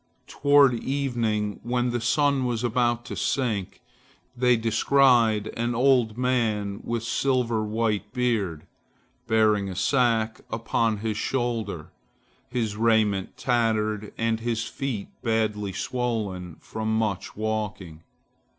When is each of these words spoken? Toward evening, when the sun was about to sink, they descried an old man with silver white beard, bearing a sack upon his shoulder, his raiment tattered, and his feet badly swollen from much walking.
Toward 0.25 0.73
evening, 0.73 1.59
when 1.61 1.91
the 1.91 2.01
sun 2.01 2.43
was 2.47 2.63
about 2.63 3.05
to 3.05 3.15
sink, 3.15 3.81
they 4.35 4.57
descried 4.57 5.49
an 5.55 5.75
old 5.75 6.17
man 6.17 6.81
with 6.83 7.03
silver 7.03 7.63
white 7.63 8.11
beard, 8.11 8.65
bearing 9.27 9.69
a 9.69 9.75
sack 9.75 10.41
upon 10.49 10.97
his 11.05 11.17
shoulder, 11.17 11.91
his 12.49 12.75
raiment 12.75 13.37
tattered, 13.37 14.11
and 14.17 14.39
his 14.39 14.63
feet 14.63 15.09
badly 15.21 15.71
swollen 15.71 16.55
from 16.59 16.97
much 16.97 17.35
walking. 17.35 18.01